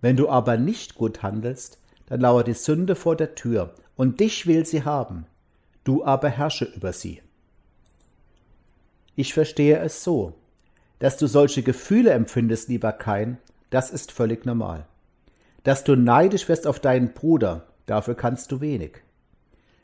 Wenn 0.00 0.16
du 0.16 0.30
aber 0.30 0.56
nicht 0.56 0.94
gut 0.94 1.22
handelst, 1.22 1.82
dann 2.06 2.22
lauert 2.22 2.46
die 2.46 2.54
Sünde 2.54 2.94
vor 2.94 3.14
der 3.14 3.34
Tür, 3.34 3.74
und 3.94 4.20
dich 4.20 4.46
will 4.46 4.64
sie 4.64 4.84
haben. 4.84 5.26
Du 5.84 6.02
aber 6.02 6.30
herrsche 6.30 6.64
über 6.64 6.94
sie. 6.94 7.20
Ich 9.18 9.32
verstehe 9.32 9.78
es 9.78 10.04
so, 10.04 10.34
dass 10.98 11.16
du 11.16 11.26
solche 11.26 11.62
Gefühle 11.62 12.10
empfindest, 12.10 12.68
lieber 12.68 12.92
Kain, 12.92 13.38
das 13.70 13.90
ist 13.90 14.12
völlig 14.12 14.44
normal. 14.44 14.86
Dass 15.64 15.84
du 15.84 15.96
neidisch 15.96 16.50
wirst 16.50 16.66
auf 16.66 16.80
deinen 16.80 17.14
Bruder, 17.14 17.66
dafür 17.86 18.14
kannst 18.14 18.52
du 18.52 18.60
wenig. 18.60 18.98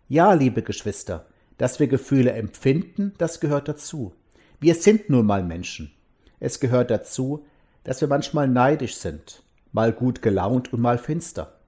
Ja, 0.07 0.35
liebe 0.35 0.63
Geschwister, 0.63 1.25
dass 1.57 1.81
wir 1.81 1.87
Gefühle 1.87 2.33
empfinden, 2.33 3.15
das 3.17 3.41
gehört 3.41 3.69
dazu. 3.69 4.13
Wir 4.61 4.75
sind 4.75 5.09
nun 5.09 5.25
mal 5.25 5.43
Menschen. 5.43 5.91
Es 6.39 6.61
gehört 6.61 6.91
dazu, 6.91 7.47
dass 7.85 8.03
wir 8.03 8.09
manchmal 8.09 8.49
neidisch 8.49 8.97
sind, 8.97 9.43
mal 9.73 9.95
gut 9.95 10.21
gelaunt 10.21 10.75
und 10.75 10.83
mal 10.83 10.99
finster. 10.99 11.59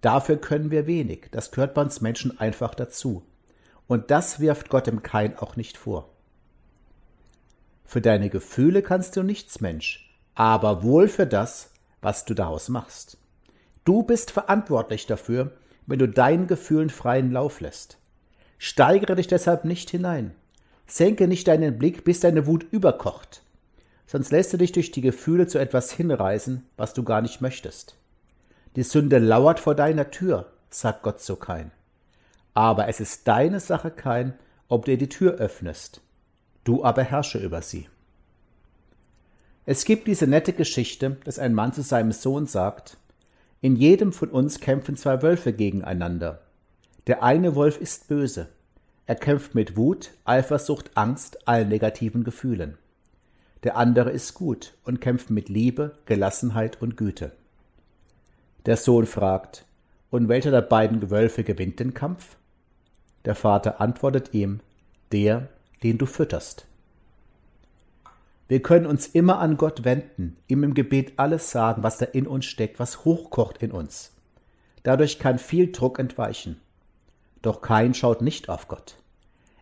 Dafür 0.00 0.38
können 0.38 0.70
wir 0.70 0.86
wenig, 0.86 1.26
das 1.32 1.50
gehört 1.50 1.74
bei 1.74 1.82
uns 1.82 2.00
Menschen 2.00 2.40
einfach 2.40 2.74
dazu. 2.74 3.22
Und 3.86 4.10
das 4.10 4.40
wirft 4.40 4.70
Gott 4.70 4.86
dem 4.86 5.02
Kain 5.02 5.36
auch 5.36 5.56
nicht 5.56 5.76
vor. 5.76 6.08
Für 7.90 8.00
deine 8.00 8.30
Gefühle 8.30 8.82
kannst 8.82 9.16
du 9.16 9.24
nichts, 9.24 9.60
Mensch, 9.60 10.16
aber 10.36 10.84
wohl 10.84 11.08
für 11.08 11.26
das, 11.26 11.72
was 12.00 12.24
du 12.24 12.34
daraus 12.34 12.68
machst. 12.68 13.18
Du 13.84 14.04
bist 14.04 14.30
verantwortlich 14.30 15.06
dafür, 15.06 15.50
wenn 15.88 15.98
du 15.98 16.06
deinen 16.06 16.46
Gefühlen 16.46 16.88
freien 16.88 17.32
Lauf 17.32 17.60
lässt. 17.60 17.98
Steigere 18.58 19.16
dich 19.16 19.26
deshalb 19.26 19.64
nicht 19.64 19.90
hinein. 19.90 20.36
Senke 20.86 21.26
nicht 21.26 21.48
deinen 21.48 21.78
Blick, 21.78 22.04
bis 22.04 22.20
deine 22.20 22.46
Wut 22.46 22.64
überkocht. 22.70 23.42
Sonst 24.06 24.30
lässt 24.30 24.52
du 24.52 24.56
dich 24.56 24.70
durch 24.70 24.92
die 24.92 25.00
Gefühle 25.00 25.48
zu 25.48 25.58
etwas 25.58 25.90
hinreißen, 25.90 26.64
was 26.76 26.94
du 26.94 27.02
gar 27.02 27.22
nicht 27.22 27.40
möchtest. 27.40 27.96
Die 28.76 28.84
Sünde 28.84 29.18
lauert 29.18 29.58
vor 29.58 29.74
deiner 29.74 30.12
Tür, 30.12 30.52
sagt 30.68 31.02
Gott 31.02 31.20
zu 31.20 31.34
Kain. 31.34 31.72
Aber 32.54 32.86
es 32.86 33.00
ist 33.00 33.26
deine 33.26 33.58
Sache, 33.58 33.90
Kain, 33.90 34.34
ob 34.68 34.84
du 34.84 34.92
ihr 34.92 34.98
die 34.98 35.08
Tür 35.08 35.32
öffnest. 35.32 36.02
Du 36.64 36.84
aber 36.84 37.02
herrsche 37.02 37.38
über 37.38 37.62
sie. 37.62 37.88
Es 39.66 39.84
gibt 39.84 40.06
diese 40.06 40.26
nette 40.26 40.52
Geschichte, 40.52 41.16
dass 41.24 41.38
ein 41.38 41.54
Mann 41.54 41.72
zu 41.72 41.82
seinem 41.82 42.12
Sohn 42.12 42.46
sagt, 42.46 42.96
in 43.60 43.76
jedem 43.76 44.12
von 44.12 44.30
uns 44.30 44.60
kämpfen 44.60 44.96
zwei 44.96 45.22
Wölfe 45.22 45.52
gegeneinander. 45.52 46.40
Der 47.06 47.22
eine 47.22 47.54
Wolf 47.54 47.80
ist 47.80 48.08
böse. 48.08 48.48
Er 49.06 49.16
kämpft 49.16 49.54
mit 49.54 49.76
Wut, 49.76 50.12
Eifersucht, 50.24 50.96
Angst, 50.96 51.46
allen 51.46 51.68
negativen 51.68 52.24
Gefühlen. 52.24 52.78
Der 53.62 53.76
andere 53.76 54.10
ist 54.10 54.34
gut 54.34 54.74
und 54.84 55.00
kämpft 55.00 55.30
mit 55.30 55.48
Liebe, 55.48 55.98
Gelassenheit 56.06 56.80
und 56.80 56.96
Güte. 56.96 57.32
Der 58.66 58.76
Sohn 58.76 59.06
fragt, 59.06 59.66
und 60.10 60.28
welcher 60.28 60.50
der 60.50 60.62
beiden 60.62 61.10
Wölfe 61.10 61.44
gewinnt 61.44 61.80
den 61.80 61.94
Kampf? 61.94 62.36
Der 63.24 63.34
Vater 63.34 63.80
antwortet 63.80 64.32
ihm, 64.32 64.60
der, 65.12 65.48
den 65.82 65.98
du 65.98 66.06
fütterst. 66.06 66.66
Wir 68.48 68.60
können 68.60 68.86
uns 68.86 69.06
immer 69.06 69.38
an 69.38 69.56
Gott 69.56 69.84
wenden, 69.84 70.36
ihm 70.48 70.64
im 70.64 70.74
Gebet 70.74 71.12
alles 71.16 71.50
sagen, 71.50 71.82
was 71.82 71.98
da 71.98 72.06
in 72.06 72.26
uns 72.26 72.46
steckt, 72.46 72.80
was 72.80 73.04
hochkocht 73.04 73.62
in 73.62 73.70
uns. 73.70 74.12
Dadurch 74.82 75.18
kann 75.18 75.38
viel 75.38 75.70
Druck 75.70 75.98
entweichen. 75.98 76.60
Doch 77.42 77.60
kein 77.60 77.94
schaut 77.94 78.22
nicht 78.22 78.48
auf 78.48 78.66
Gott. 78.66 78.96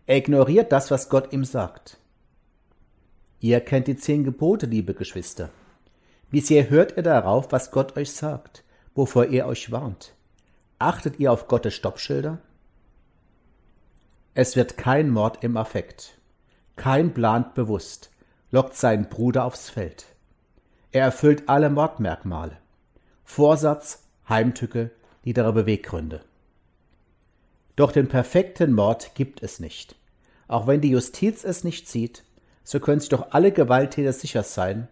Er 0.05 0.17
ignoriert 0.17 0.71
das, 0.71 0.89
was 0.89 1.09
Gott 1.09 1.31
ihm 1.33 1.45
sagt. 1.45 1.97
Ihr 3.39 3.61
kennt 3.61 3.87
die 3.87 3.95
zehn 3.95 4.23
Gebote, 4.23 4.65
liebe 4.65 4.93
Geschwister. 4.93 5.49
Wie 6.31 6.41
sehr 6.41 6.69
hört 6.69 6.97
ihr 6.97 7.03
darauf, 7.03 7.51
was 7.51 7.71
Gott 7.71 7.95
euch 7.95 8.11
sagt, 8.11 8.63
wovor 8.95 9.27
er 9.27 9.47
euch 9.47 9.71
warnt? 9.71 10.13
Achtet 10.79 11.19
ihr 11.19 11.31
auf 11.31 11.47
Gottes 11.47 11.75
Stoppschilder? 11.75 12.39
Es 14.33 14.55
wird 14.55 14.77
kein 14.77 15.09
Mord 15.09 15.43
im 15.43 15.57
Affekt. 15.57 16.17
Kein 16.75 17.13
plant 17.13 17.55
bewusst, 17.55 18.11
lockt 18.51 18.75
seinen 18.75 19.09
Bruder 19.09 19.45
aufs 19.45 19.69
Feld. 19.69 20.05
Er 20.91 21.03
erfüllt 21.03 21.43
alle 21.47 21.69
Mordmerkmale. 21.69 22.57
Vorsatz, 23.23 24.07
Heimtücke, 24.27 24.91
niedere 25.23 25.53
Beweggründe. 25.53 26.21
Doch 27.75 27.91
den 27.91 28.07
perfekten 28.07 28.73
Mord 28.73 29.15
gibt 29.15 29.41
es 29.43 29.59
nicht. 29.59 29.95
Auch 30.47 30.67
wenn 30.67 30.81
die 30.81 30.89
Justiz 30.89 31.43
es 31.43 31.63
nicht 31.63 31.87
sieht, 31.87 32.23
so 32.63 32.79
können 32.79 32.99
sich 32.99 33.09
doch 33.09 33.31
alle 33.31 33.51
Gewalttäter 33.51 34.13
sicher 34.13 34.43
sein, 34.43 34.87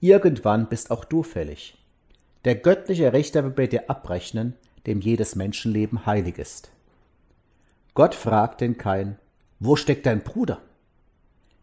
irgendwann 0.00 0.68
bist 0.68 0.90
auch 0.90 1.04
du 1.04 1.22
fällig. 1.22 1.76
Der 2.44 2.54
göttliche 2.54 3.12
Richter 3.12 3.44
wird 3.44 3.56
bei 3.56 3.66
dir 3.66 3.90
abrechnen, 3.90 4.56
dem 4.86 5.00
jedes 5.00 5.36
Menschenleben 5.36 6.06
heilig 6.06 6.38
ist. 6.38 6.70
Gott 8.00 8.14
fragt 8.14 8.62
den 8.62 8.78
Kain, 8.78 9.18
wo 9.58 9.76
steckt 9.76 10.06
dein 10.06 10.22
Bruder? 10.24 10.62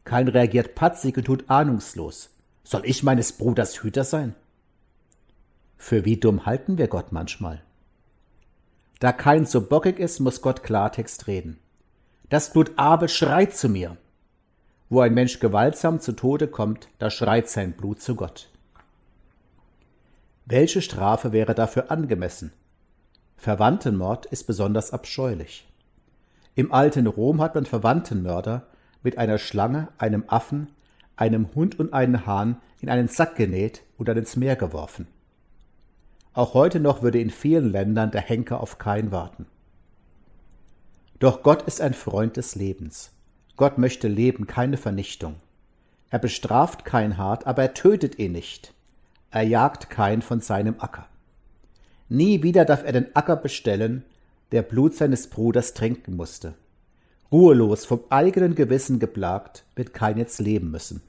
Kain 0.03 0.27
reagiert 0.27 0.75
patzig 0.75 1.17
und 1.17 1.23
tut 1.23 1.49
ahnungslos. 1.49 2.29
Soll 2.63 2.85
ich 2.85 3.01
meines 3.01 3.33
Bruders 3.33 3.81
Hüter 3.81 4.03
sein? 4.03 4.35
Für 5.77 6.05
wie 6.05 6.17
dumm 6.17 6.45
halten 6.45 6.77
wir 6.77 6.89
Gott 6.89 7.11
manchmal? 7.11 7.63
Da 8.99 9.13
Kain 9.13 9.47
so 9.47 9.67
bockig 9.67 9.97
ist, 9.97 10.19
muss 10.19 10.43
Gott 10.43 10.61
Klartext 10.61 11.25
reden. 11.25 11.57
Das 12.29 12.53
Blut 12.53 12.73
Abel 12.75 13.09
schreit 13.09 13.55
zu 13.55 13.67
mir. 13.67 13.97
Wo 14.89 14.99
ein 15.01 15.15
Mensch 15.15 15.39
gewaltsam 15.39 15.99
zu 15.99 16.11
Tode 16.11 16.47
kommt, 16.47 16.87
da 16.99 17.09
schreit 17.09 17.49
sein 17.49 17.71
Blut 17.71 17.99
zu 17.99 18.15
Gott. 18.15 18.47
Welche 20.45 20.83
Strafe 20.83 21.31
wäre 21.31 21.55
dafür 21.55 21.89
angemessen? 21.89 22.53
Verwandtenmord 23.37 24.27
ist 24.27 24.43
besonders 24.43 24.93
abscheulich. 24.93 25.67
Im 26.57 26.71
alten 26.71 27.05
Rom 27.05 27.39
hat 27.39 27.53
man 27.53 27.67
Verwandtenmörder 27.67 28.65
mit 29.03 29.19
einer 29.19 29.37
Schlange, 29.37 29.89
einem 29.99 30.23
Affen, 30.25 30.69
einem 31.15 31.53
Hund 31.53 31.79
und 31.79 31.93
einem 31.93 32.25
Hahn 32.25 32.57
in 32.81 32.89
einen 32.89 33.07
Sack 33.07 33.35
genäht 33.35 33.83
und 33.99 34.07
dann 34.07 34.17
ins 34.17 34.35
Meer 34.35 34.55
geworfen. 34.55 35.05
Auch 36.33 36.55
heute 36.55 36.79
noch 36.79 37.03
würde 37.03 37.21
in 37.21 37.29
vielen 37.29 37.71
Ländern 37.71 38.09
der 38.09 38.21
Henker 38.21 38.59
auf 38.59 38.79
kein 38.79 39.11
warten. 39.11 39.45
Doch 41.19 41.43
Gott 41.43 41.61
ist 41.61 41.79
ein 41.79 41.93
Freund 41.93 42.37
des 42.37 42.55
Lebens. 42.55 43.11
Gott 43.55 43.77
möchte 43.77 44.07
Leben, 44.07 44.47
keine 44.47 44.77
Vernichtung. 44.77 45.35
Er 46.09 46.17
bestraft 46.17 46.85
kein 46.85 47.19
hart, 47.19 47.45
aber 47.45 47.61
er 47.61 47.75
tötet 47.75 48.17
ihn 48.17 48.31
nicht. 48.31 48.73
Er 49.29 49.43
jagt 49.43 49.91
kein 49.91 50.23
von 50.23 50.41
seinem 50.41 50.77
Acker. 50.79 51.05
Nie 52.09 52.41
wieder 52.41 52.65
darf 52.65 52.83
er 52.83 52.93
den 52.93 53.15
Acker 53.15 53.35
bestellen, 53.35 54.03
der 54.51 54.61
Blut 54.61 54.95
seines 54.95 55.27
Bruders 55.27 55.73
trinken 55.73 56.15
musste. 56.15 56.53
Ruhelos, 57.31 57.85
vom 57.85 58.01
eigenen 58.09 58.55
Gewissen 58.55 58.99
geplagt, 58.99 59.65
wird 59.75 59.93
kein 59.93 60.17
jetzt 60.17 60.39
leben 60.39 60.71
müssen. 60.71 61.01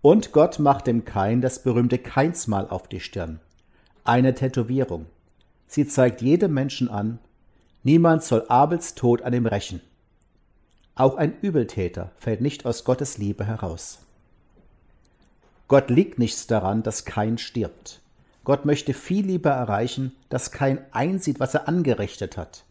Und 0.00 0.32
Gott 0.32 0.58
macht 0.58 0.86
dem 0.86 1.04
Kain 1.04 1.40
das 1.40 1.62
berühmte 1.62 1.98
Keinsmal 1.98 2.68
auf 2.68 2.88
die 2.88 3.00
Stirn 3.00 3.40
eine 4.06 4.34
Tätowierung. 4.34 5.06
Sie 5.66 5.86
zeigt 5.86 6.22
jedem 6.22 6.54
Menschen 6.54 6.88
an, 6.88 7.18
niemand 7.82 8.22
soll 8.22 8.46
Abels 8.48 8.94
Tod 8.94 9.22
an 9.22 9.34
ihm 9.34 9.46
rächen. 9.46 9.80
Auch 10.94 11.16
ein 11.16 11.38
Übeltäter 11.40 12.12
fällt 12.16 12.40
nicht 12.40 12.64
aus 12.64 12.84
Gottes 12.84 13.18
Liebe 13.18 13.44
heraus. 13.44 13.98
Gott 15.68 15.90
liegt 15.90 16.18
nichts 16.18 16.46
daran, 16.46 16.82
dass 16.82 17.04
kein 17.04 17.38
stirbt. 17.38 18.00
Gott 18.46 18.64
möchte 18.64 18.94
viel 18.94 19.26
lieber 19.26 19.50
erreichen, 19.50 20.12
dass 20.28 20.52
kein 20.52 20.78
einsieht, 20.92 21.40
was 21.40 21.54
er 21.54 21.66
angerichtet 21.66 22.36
hat, 22.36 22.62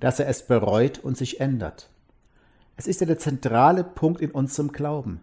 dass 0.00 0.18
er 0.18 0.26
es 0.26 0.44
bereut 0.48 0.98
und 0.98 1.16
sich 1.16 1.38
ändert. 1.38 1.88
Es 2.76 2.88
ist 2.88 3.00
ja 3.00 3.06
der 3.06 3.20
zentrale 3.20 3.84
Punkt 3.84 4.20
in 4.20 4.32
unserem 4.32 4.72
Glauben. 4.72 5.20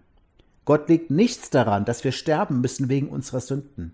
Gott 0.63 0.87
liegt 0.87 1.11
nichts 1.11 1.49
daran, 1.49 1.83
dass 1.83 2.05
wir 2.05 2.13
sterben 2.13 2.61
müssen 2.61 2.87
wegen 2.87 3.09
unserer 3.09 3.41
Sünden. 3.41 3.93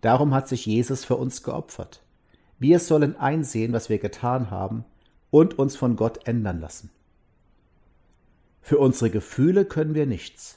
Darum 0.00 0.32
hat 0.32 0.48
sich 0.48 0.64
Jesus 0.64 1.04
für 1.04 1.16
uns 1.16 1.42
geopfert. 1.42 2.00
Wir 2.58 2.78
sollen 2.78 3.14
einsehen, 3.14 3.74
was 3.74 3.90
wir 3.90 3.98
getan 3.98 4.50
haben 4.50 4.86
und 5.30 5.58
uns 5.58 5.76
von 5.76 5.96
Gott 5.96 6.26
ändern 6.26 6.62
lassen. 6.62 6.88
Für 8.62 8.78
unsere 8.78 9.10
Gefühle 9.10 9.66
können 9.66 9.94
wir 9.94 10.06
nichts, 10.06 10.56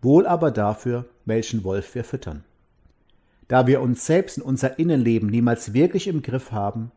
wohl 0.00 0.26
aber 0.26 0.50
dafür, 0.50 1.04
welchen 1.26 1.62
Wolf 1.62 1.94
wir 1.94 2.04
füttern. 2.04 2.42
Da 3.52 3.66
wir 3.66 3.82
uns 3.82 4.06
selbst 4.06 4.38
in 4.38 4.42
unser 4.42 4.78
Innenleben 4.78 5.28
niemals 5.28 5.74
wirklich 5.74 6.08
im 6.08 6.22
Griff 6.22 6.52
haben, 6.52 6.90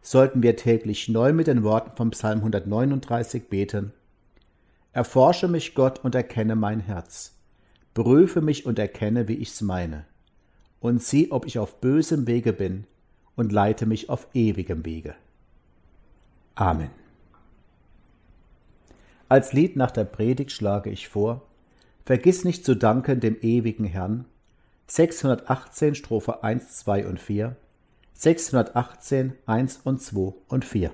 sollten 0.00 0.44
wir 0.44 0.54
täglich 0.54 1.08
neu 1.08 1.32
mit 1.32 1.48
den 1.48 1.64
Worten 1.64 1.96
vom 1.96 2.10
Psalm 2.10 2.38
139 2.38 3.48
beten. 3.48 3.92
Erforsche 4.92 5.48
mich, 5.48 5.74
Gott, 5.74 6.04
und 6.04 6.14
erkenne 6.14 6.54
mein 6.54 6.78
Herz. 6.78 7.34
Prüfe 7.94 8.42
mich 8.42 8.64
und 8.64 8.78
erkenne, 8.78 9.26
wie 9.26 9.34
ich's 9.34 9.60
meine 9.60 10.04
und 10.78 11.02
sieh, 11.02 11.32
ob 11.32 11.46
ich 11.46 11.58
auf 11.58 11.80
bösem 11.80 12.28
Wege 12.28 12.52
bin, 12.52 12.84
und 13.34 13.50
leite 13.50 13.84
mich 13.84 14.08
auf 14.08 14.28
ewigem 14.34 14.84
Wege. 14.84 15.16
Amen. 16.54 16.90
Als 19.28 19.52
Lied 19.52 19.74
nach 19.74 19.90
der 19.90 20.04
Predigt 20.04 20.52
schlage 20.52 20.90
ich 20.90 21.08
vor, 21.08 21.42
Vergiss 22.04 22.44
nicht 22.44 22.64
zu 22.64 22.76
danken 22.76 23.18
dem 23.18 23.36
ewigen 23.42 23.84
Herrn, 23.84 24.24
618 24.90 25.94
Strophe 25.94 26.42
1, 26.42 26.78
2 26.78 27.06
und 27.06 27.20
4, 27.20 27.56
618 28.14 29.34
1 29.44 29.80
und 29.84 30.00
2 30.00 30.34
und 30.48 30.64
4. 30.64 30.90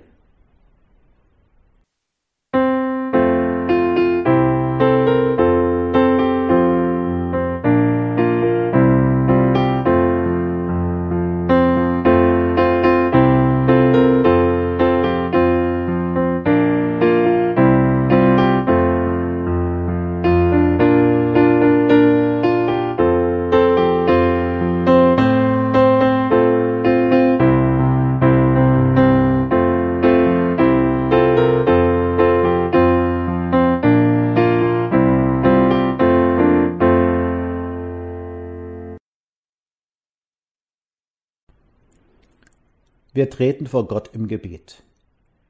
treten 43.34 43.66
vor 43.66 43.88
Gott 43.88 44.10
im 44.12 44.28
Gebet. 44.28 44.84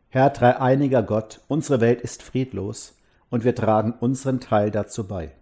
Herr 0.08 0.30
dreieiniger 0.30 1.02
Gott, 1.02 1.42
unsere 1.48 1.82
Welt 1.82 2.00
ist 2.00 2.22
friedlos 2.22 2.96
und 3.28 3.44
wir 3.44 3.54
tragen 3.54 3.92
unseren 4.00 4.40
Teil 4.40 4.70
dazu 4.70 5.06
bei. 5.06 5.32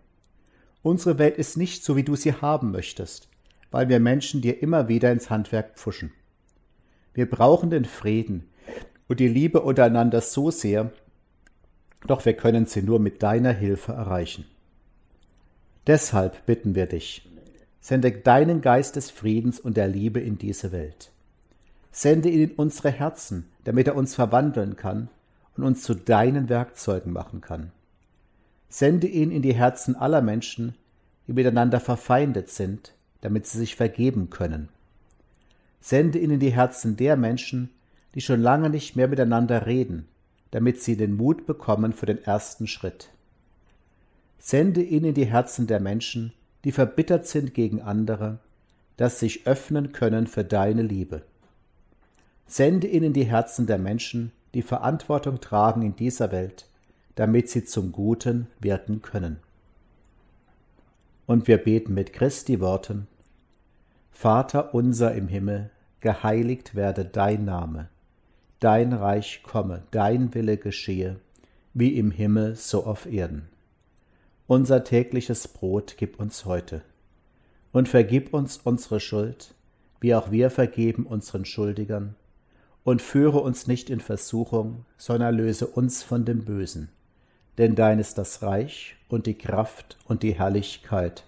Unsere 0.83 1.21
Welt 1.21 1.39
ist 1.39 1.57
nicht 1.57 1.85
so, 1.85 1.95
wie 1.95 2.03
du 2.03 2.17
sie 2.17 2.33
haben 2.33 2.73
möchtest, 2.73 3.29
weil 3.71 3.89
wir 3.89 4.01
Menschen 4.01 4.41
dir 4.41 4.61
immer 4.61 4.89
wieder 4.89 5.13
ins 5.13 5.31
Handwerk 5.31 5.79
pfuschen. 5.79 6.13
Wir 7.15 7.31
brauchen 7.31 7.71
den 7.71 7.85
Frieden 7.85 8.49
und 9.07 9.21
die 9.21 9.29
Liebe 9.29 9.61
untereinander 9.61 10.21
so 10.21 10.51
sehr, 10.51 10.91
doch 12.09 12.25
wir 12.25 12.33
können 12.33 12.67
sie 12.67 12.83
nur 12.83 12.99
mit 12.99 13.23
deiner 13.23 13.53
Hilfe 13.53 13.93
erreichen. 13.93 14.47
Deshalb 15.87 16.45
bitten 16.47 16.75
wir 16.75 16.87
dich, 16.87 17.31
sende 17.79 18.11
deinen 18.11 18.63
Geist 18.63 18.97
des 18.97 19.13
Friedens 19.13 19.61
und 19.61 19.77
der 19.77 19.87
Liebe 19.87 20.19
in 20.19 20.39
diese 20.39 20.73
Welt. 20.73 21.13
Sende 21.93 22.31
ihn 22.31 22.49
in 22.49 22.53
unsere 22.53 22.91
Herzen, 22.91 23.51
damit 23.65 23.87
er 23.87 23.97
uns 23.97 24.15
verwandeln 24.15 24.77
kann 24.77 25.09
und 25.57 25.65
uns 25.65 25.83
zu 25.83 25.95
deinen 25.95 26.49
Werkzeugen 26.49 27.13
machen 27.13 27.43
kann. 27.43 27.71
Sende 28.71 29.07
ihn 29.07 29.31
in 29.31 29.43
die 29.43 29.55
Herzen 29.55 29.95
aller 29.95 30.23
Menschen, 30.23 30.75
die 31.27 31.35
miteinander 31.35 31.79
verfeindet 31.79 32.49
sind, 32.49 32.95
damit 33.21 33.47
sie 33.47 33.59
sich 33.59 33.77
vergeben 33.77 34.31
können. 34.31 34.71
Sende 35.81 36.19
ihn 36.19 36.31
in 36.31 36.41
die 36.41 36.53
Herzen 36.53 36.97
der 36.97 37.17
Menschen, 37.17 37.69
die 38.15 38.23
schon 38.23 38.41
lange 38.41 38.71
nicht 38.71 38.97
mehr 38.97 39.09
miteinander 39.09 39.67
reden, 39.67 40.09
damit 40.51 40.81
sie 40.81 40.97
den 40.97 41.15
Mut 41.15 41.47
bekommen 41.47 41.93
für 41.93 42.07
den 42.07 42.25
ersten 42.25 42.67
Schritt. 42.67 43.11
Sende 44.39 44.83
ihn 44.83 45.05
in 45.05 45.15
die 45.15 45.27
Herzen 45.27 45.67
der 45.67 45.81
Menschen, 45.81 46.33
die 46.65 46.73
verbittert 46.73 47.27
sind 47.27 47.53
gegen 47.53 47.83
andere, 47.83 48.39
dass 48.97 49.21
sie 49.21 49.27
sich 49.27 49.47
öffnen 49.47 49.93
können 49.93 50.27
für 50.27 50.45
deine 50.45 50.83
Liebe. 50.83 51.23
Sende 52.53 52.87
ihn 52.87 53.03
in 53.03 53.15
die 53.15 53.25
Herzen 53.25 53.67
der 53.67 53.79
Menschen, 53.79 54.31
die 54.53 54.61
Verantwortung 54.61 55.41
tragen 55.41 55.81
in 55.81 55.97
dieser 55.97 56.33
Welt, 56.33 56.67
damit 57.15 57.49
sie 57.49 57.65
zum 57.65 57.93
Guten 57.93 58.47
wirken 58.61 59.01
können. 59.01 59.39
Und 61.25 61.49
wir 61.49 61.57
beten 61.57 61.95
mit 61.95 62.13
Christi 62.13 62.61
Worten, 62.61 63.07
Vater 64.11 64.75
unser 64.75 65.15
im 65.15 65.29
Himmel, 65.29 65.71
geheiligt 66.03 66.75
werde 66.75 67.07
dein 67.07 67.47
Name, 67.47 67.89
dein 68.61 68.93
Reich 68.93 69.43
komme, 69.43 69.85
dein 69.91 70.35
Wille 70.35 70.59
geschehe, 70.59 71.17
wie 71.73 71.97
im 71.97 72.11
Himmel 72.11 72.55
so 72.57 72.85
auf 72.85 73.07
Erden. 73.07 73.49
Unser 74.47 74.85
tägliches 74.85 75.49
Brot 75.49 75.95
gib 75.97 76.21
uns 76.21 76.45
heute, 76.45 76.83
und 77.73 77.89
vergib 77.89 78.35
uns 78.35 78.59
unsere 78.59 79.01
Schuld, 79.01 79.55
wie 80.01 80.15
auch 80.15 80.31
wir 80.31 80.51
vergeben 80.51 81.07
unseren 81.07 81.47
Schuldigern, 81.47 82.15
und 82.85 83.03
führe 83.03 83.41
uns 83.41 83.67
nicht 83.67 83.91
in 83.91 84.01
Versuchung, 84.01 84.85
sondern 84.97 85.37
löse 85.37 85.67
uns 85.67 86.03
von 86.03 86.25
dem 86.25 86.45
Bösen. 86.45 86.89
Denn 87.59 87.75
dein 87.75 87.99
ist 87.99 88.19
das 88.19 88.43
Reich 88.43 88.97
und 89.09 89.27
die 89.27 89.37
Kraft 89.37 89.99
und 90.07 90.23
die 90.23 90.33
Herrlichkeit 90.33 91.25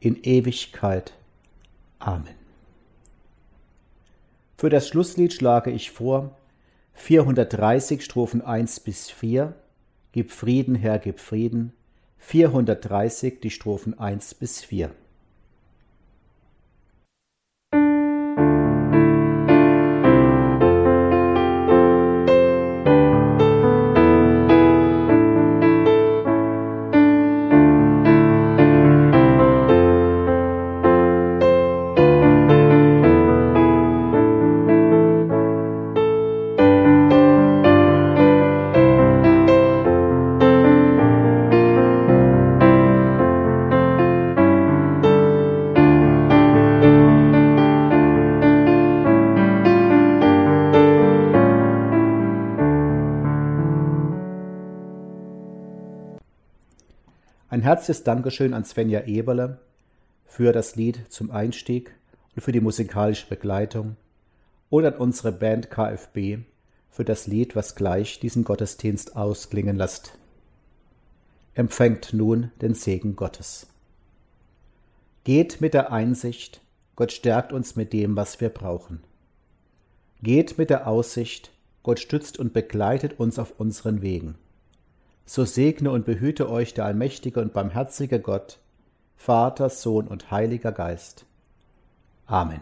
in 0.00 0.22
Ewigkeit. 0.22 1.12
Amen. 1.98 2.34
Für 4.56 4.68
das 4.68 4.88
Schlusslied 4.88 5.32
schlage 5.32 5.70
ich 5.70 5.90
vor 5.90 6.36
430 6.94 8.04
Strophen 8.04 8.42
1 8.42 8.80
bis 8.80 9.10
4, 9.10 9.54
Gib 10.12 10.32
Frieden, 10.32 10.74
Herr, 10.74 10.98
gib 10.98 11.20
Frieden, 11.20 11.72
430 12.18 13.40
die 13.40 13.50
Strophen 13.50 13.98
1 13.98 14.34
bis 14.34 14.62
4. 14.62 14.90
herzliches 57.70 58.02
Dankeschön 58.02 58.52
an 58.52 58.64
Svenja 58.64 59.02
Eberle 59.02 59.60
für 60.24 60.52
das 60.52 60.74
Lied 60.74 61.02
zum 61.08 61.30
Einstieg 61.30 61.94
und 62.34 62.42
für 62.42 62.50
die 62.50 62.60
musikalische 62.60 63.28
Begleitung 63.28 63.94
und 64.70 64.84
an 64.84 64.94
unsere 64.94 65.30
Band 65.30 65.70
KFB 65.70 66.38
für 66.90 67.04
das 67.04 67.28
Lied, 67.28 67.54
was 67.54 67.76
gleich 67.76 68.18
diesen 68.18 68.42
Gottesdienst 68.42 69.14
ausklingen 69.14 69.76
lässt. 69.76 70.18
Empfängt 71.54 72.12
nun 72.12 72.50
den 72.60 72.74
Segen 72.74 73.14
Gottes. 73.14 73.68
Geht 75.22 75.60
mit 75.60 75.72
der 75.72 75.92
Einsicht, 75.92 76.62
Gott 76.96 77.12
stärkt 77.12 77.52
uns 77.52 77.76
mit 77.76 77.92
dem, 77.92 78.16
was 78.16 78.40
wir 78.40 78.48
brauchen. 78.48 78.98
Geht 80.24 80.58
mit 80.58 80.70
der 80.70 80.88
Aussicht, 80.88 81.52
Gott 81.84 82.00
stützt 82.00 82.36
und 82.36 82.52
begleitet 82.52 83.20
uns 83.20 83.38
auf 83.38 83.60
unseren 83.60 84.02
Wegen 84.02 84.34
so 85.30 85.44
segne 85.44 85.92
und 85.92 86.04
behüte 86.04 86.50
euch 86.50 86.74
der 86.74 86.86
allmächtige 86.86 87.40
und 87.40 87.52
barmherzige 87.52 88.18
Gott, 88.18 88.58
Vater, 89.14 89.70
Sohn 89.70 90.08
und 90.08 90.32
Heiliger 90.32 90.72
Geist. 90.72 91.24
Amen. 92.26 92.60